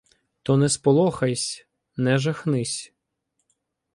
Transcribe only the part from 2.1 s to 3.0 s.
жахнись.